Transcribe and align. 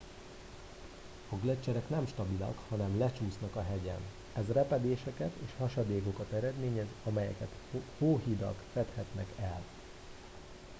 a 1.29 1.35
gleccserek 1.35 1.89
nem 1.89 2.07
stabilak 2.07 2.57
hanem 2.69 2.99
lecsúsznak 2.99 3.55
a 3.55 3.63
hegyen 3.63 3.99
ez 4.35 4.43
repedéseket 4.53 5.31
és 5.45 5.49
hasadékokat 5.57 6.31
eredményez 6.31 6.87
amelyeket 7.03 7.49
hóhidak 7.97 8.63
fedhetnek 8.73 9.27
el 9.39 9.61